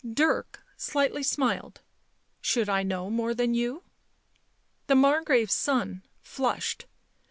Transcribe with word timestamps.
Dirk 0.15 0.63
slightly 0.77 1.21
smiled." 1.21 1.81
Should 2.41 2.67
I 2.67 2.81
know 2.81 3.11
more 3.11 3.35
than 3.35 3.53
you?" 3.53 3.83
The 4.87 4.95
Margrave's 4.95 5.53
son 5.53 6.01
flushed. 6.23 6.87